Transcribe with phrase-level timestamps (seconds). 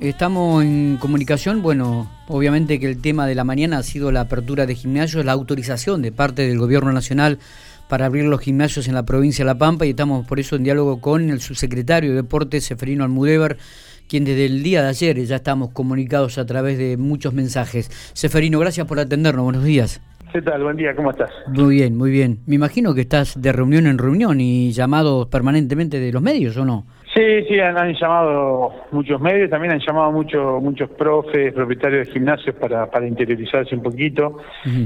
[0.00, 4.64] Estamos en comunicación, bueno, obviamente que el tema de la mañana ha sido la apertura
[4.64, 7.38] de gimnasios, la autorización de parte del Gobierno Nacional
[7.86, 10.64] para abrir los gimnasios en la provincia de La Pampa y estamos por eso en
[10.64, 13.58] diálogo con el subsecretario de Deportes, Seferino Almudevar,
[14.08, 17.90] quien desde el día de ayer ya estamos comunicados a través de muchos mensajes.
[18.14, 20.00] Seferino, gracias por atendernos, buenos días.
[20.32, 20.62] ¿Qué tal?
[20.62, 21.30] Buen día, ¿cómo estás?
[21.48, 22.38] Muy bien, muy bien.
[22.46, 26.64] Me imagino que estás de reunión en reunión y llamados permanentemente de los medios, ¿o
[26.64, 26.86] no?
[27.14, 32.54] Sí, sí, han, llamado muchos medios, también han llamado muchos muchos profes, propietarios de gimnasios
[32.54, 34.38] para, para interiorizarse un poquito.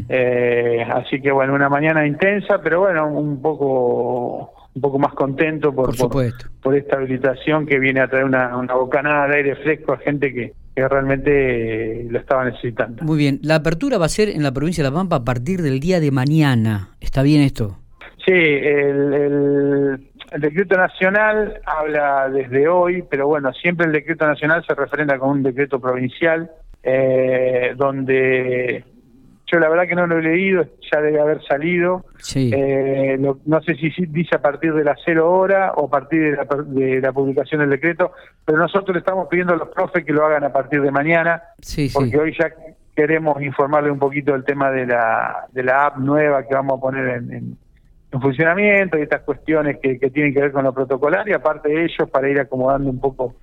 [0.09, 5.73] eh, así que bueno, una mañana intensa, pero bueno, un poco un poco más contento
[5.73, 9.93] por, por, por, esta habilitación que viene a traer una, una bocanada de aire fresco
[9.93, 13.05] a gente que, que realmente lo estaba necesitando.
[13.05, 15.63] Muy bien, la apertura va a ser en la provincia de La Pampa a partir
[15.63, 16.89] del día de mañana.
[17.01, 17.79] ¿Está bien esto?
[18.27, 24.65] Sí, el, el el decreto nacional habla desde hoy, pero bueno, siempre el decreto nacional
[24.67, 26.51] se referenda con un decreto provincial,
[26.83, 28.85] eh, donde
[29.47, 32.07] yo la verdad que no lo he leído, ya debe haber salido.
[32.19, 32.51] Sí.
[32.53, 36.37] Eh, no sé si dice a partir de las cero hora o a partir de
[36.37, 38.11] la, de la, publicación del decreto,
[38.45, 41.45] pero nosotros le estamos pidiendo a los profes que lo hagan a partir de mañana,
[41.61, 42.53] sí, porque hoy ya
[42.97, 46.81] queremos informarle un poquito del tema de la, de la app nueva que vamos a
[46.81, 47.64] poner en, en
[48.15, 51.85] en funcionamiento y estas cuestiones que, tienen que ver con lo protocolar y aparte de
[51.85, 53.35] ellos para ir acomodando un poco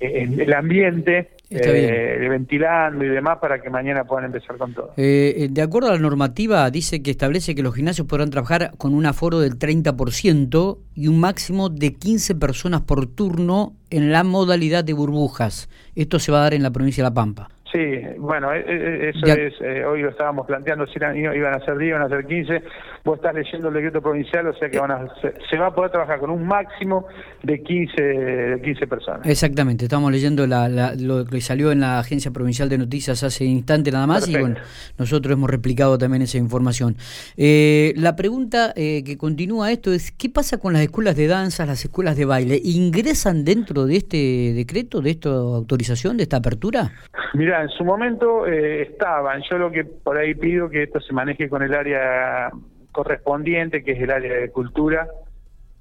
[0.00, 4.94] eh, el, ambiente, eh, ventilando y demás para que mañana puedan empezar con todo.
[4.96, 8.94] Eh, de acuerdo a la normativa, dice que establece que los gimnasios podrán trabajar con
[8.94, 14.84] un aforo del 30% y un máximo de 15 personas por turno en la modalidad
[14.84, 15.68] de burbujas.
[15.94, 17.50] Esto se va a dar en la provincia de La Pampa.
[17.74, 17.80] Sí,
[18.18, 21.88] bueno, e, e, eso es, eh, hoy lo estábamos planteando, si iban a ser 10,
[21.88, 22.62] iban a ser 15,
[23.02, 25.08] vos estás leyendo el decreto provincial, o sea que van a,
[25.50, 27.04] se, va a poder trabajar con un máximo
[27.42, 29.26] de 15, de 15 personas.
[29.26, 34.06] Exactamente, estamos leyendo lo que salió en la Agencia Provincial de Noticias hace instante nada
[34.06, 34.54] más y bueno,
[34.96, 36.94] nosotros hemos replicado también esa información.
[37.36, 41.66] Eh, la pregunta eh, que continúa esto es, ¿qué pasa con las escuelas de danza,
[41.66, 42.60] las escuelas de baile?
[42.62, 46.92] ¿Ingresan dentro de este decreto, de esta autorización, de esta apertura?
[47.34, 49.42] Mira, en su momento eh, estaban.
[49.50, 52.50] Yo lo que por ahí pido que esto se maneje con el área
[52.92, 55.08] correspondiente, que es el área de cultura,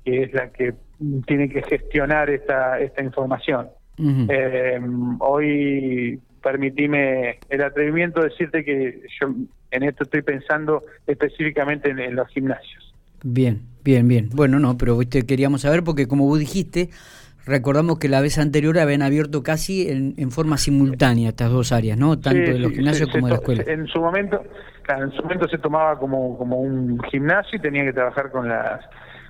[0.03, 0.73] que es la que
[1.25, 3.67] tiene que gestionar esta, esta información.
[3.97, 4.79] eh,
[5.19, 9.33] hoy permitime el atrevimiento de decirte que yo
[9.71, 12.93] en esto estoy pensando específicamente en, los gimnasios.
[13.23, 14.29] Bien, bien, bien.
[14.33, 16.89] Bueno, no, pero queríamos saber porque como vos dijiste,
[17.45, 22.19] Recordamos que la vez anterior habían abierto casi en, forma simultánea estas dos áreas, ¿no?
[22.19, 23.63] Tanto de los gimnasios como de la escuela.
[23.67, 24.41] En su momento,
[24.87, 28.81] en su momento se tomaba como, como un gimnasio y tenía que trabajar con las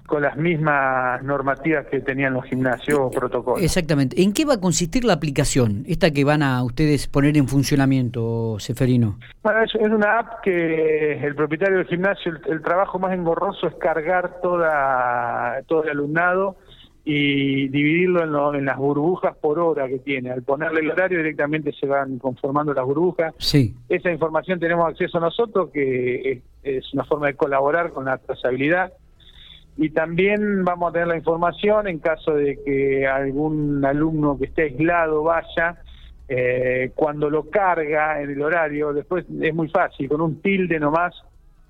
[0.05, 3.63] con las mismas normativas que tenían los gimnasios o protocolos.
[3.63, 4.21] Exactamente.
[4.21, 8.57] ¿En qué va a consistir la aplicación, esta que van a ustedes poner en funcionamiento,
[8.59, 9.17] Seferino?
[9.41, 13.75] Bueno, es, una app que el propietario del gimnasio, el, el trabajo más engorroso es
[13.75, 16.57] cargar toda todo el alumnado
[17.05, 20.31] y dividirlo en, las burbujas por hora que tiene.
[20.31, 23.33] Al ponerle el horario directamente se van conformando las burbujas.
[23.39, 23.75] Sí.
[23.89, 28.93] Esa información tenemos acceso nosotros, que es, una forma de colaborar con la trazabilidad.
[29.75, 34.63] Y también vamos a tener la información en caso de que algún alumno que esté
[34.63, 35.81] aislado vaya,
[36.29, 41.15] eh, cuando lo carga en el horario, después es muy fácil, con un tilde nomás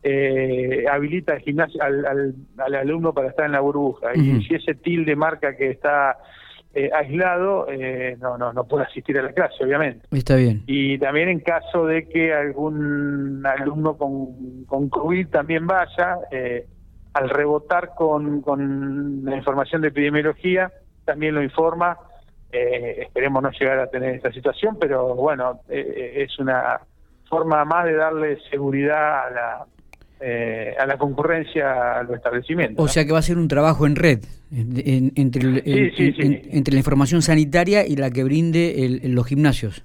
[0.03, 4.13] eh, habilita el gimnasio al, al, alumno para estar en la burbuja.
[4.13, 6.17] Y si ese tilde marca que está
[6.75, 10.07] eh, aislado, eh, no, no, no puede asistir a la clase, obviamente.
[10.11, 10.63] Está bien.
[10.65, 16.65] Y también en caso de que algún alumno con, con COVID también vaya, eh,
[17.13, 20.71] al rebotar con, con la información de epidemiología,
[21.05, 21.97] también lo informa.
[22.51, 26.81] esperemos no llegar a tener esta situación, pero bueno, es una
[27.29, 29.65] forma más de darle seguridad a la,
[30.25, 32.83] eh, a la concurrencia a los establecimientos.
[32.83, 34.19] O sea que va a ser un trabajo en red
[34.51, 39.83] entre, entre la información sanitaria y la que brinde los gimnasios.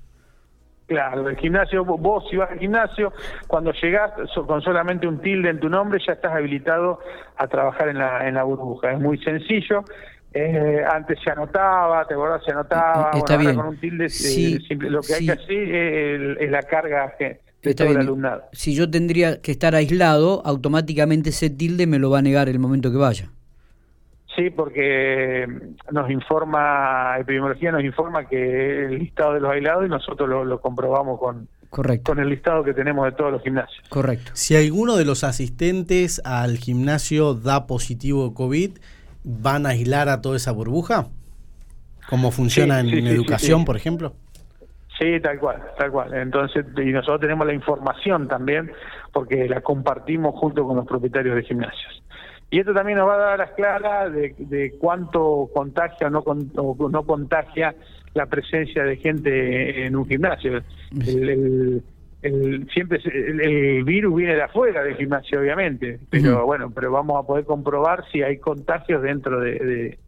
[0.87, 3.13] Claro, el gimnasio, vos si vas al gimnasio,
[3.47, 4.13] cuando llegás
[4.47, 7.01] con solamente un tilde en tu nombre ya estás habilitado
[7.37, 8.93] a trabajar en la, en la burbuja.
[8.93, 9.85] Es muy sencillo.
[10.33, 13.57] Eh, antes se anotaba, te acordás, se anotaba, Está bien.
[13.57, 15.75] con un tilde, eh, lo que hay que hacer
[16.41, 17.15] es, la carga
[18.53, 22.59] si yo tendría que estar aislado, automáticamente ese tilde me lo va a negar el
[22.59, 23.31] momento que vaya.
[24.37, 25.49] Sí, porque
[25.91, 31.19] nos informa, epidemiología nos informa que el listado de los aislados y nosotros lo, comprobamos
[31.19, 32.13] con, Correcto.
[32.13, 33.89] con el listado que tenemos de todos los gimnasios.
[33.89, 34.31] Correcto.
[34.35, 38.79] Si alguno de los asistentes al gimnasio da positivo COVID,
[39.25, 41.09] ¿van a aislar a toda esa burbuja?
[42.09, 44.15] ¿Cómo funciona en educación, por ejemplo?
[44.99, 46.13] Sí, tal cual, tal cual.
[46.15, 48.73] Entonces, y nosotros tenemos la información también,
[49.13, 52.03] porque la compartimos junto con los propietarios de gimnasios.
[52.51, 56.89] Y esto también nos va a dar las claras de, cuánto contagia o no, o
[56.89, 57.75] no contagia
[58.15, 60.63] la presencia de gente en un gimnasio.
[62.21, 67.27] El, siempre el, virus viene de afuera del gimnasio, obviamente, pero bueno, pero vamos a
[67.27, 69.99] poder comprobar si hay contagios dentro de de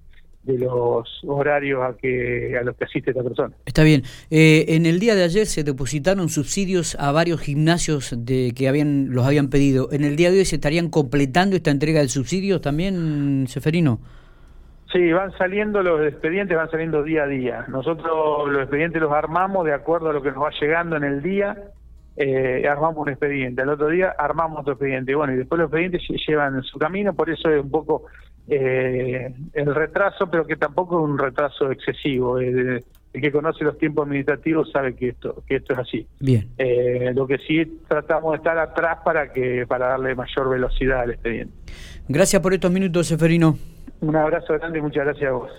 [0.45, 3.55] los horarios a que a los que asiste esta persona.
[3.67, 4.03] Está bien.
[4.31, 9.11] Eh, en el día de ayer se depositaron subsidios a varios gimnasios de que habían
[9.11, 9.89] los habían pedido.
[9.93, 14.01] ¿En el día de hoy se estarían completando esta entrega de subsidios también, Seferino?
[14.93, 17.65] Sí, van saliendo los expedientes, van saliendo día a día.
[17.69, 21.23] Nosotros los expedientes los armamos de acuerdo a lo que nos va llegando en el
[21.23, 21.57] día.
[22.17, 25.15] Eh, armamos un expediente, al otro día armamos otro expediente.
[25.15, 28.07] Bueno, y después los expedientes llevan su camino, por eso es un poco
[28.51, 32.39] eh, el retraso, pero que tampoco es un retraso excesivo.
[32.39, 36.07] El, que conoce los tiempos administrativos sabe que esto que esto es así.
[36.21, 36.49] Bien.
[36.59, 41.11] Eh, lo que sí tratamos de estar atrás para que para darle mayor velocidad al
[41.11, 41.53] expediente.
[42.09, 43.57] Gracias por estos minutos, Seferino.
[44.01, 45.51] Un abrazo grande y muchas gracias a vos.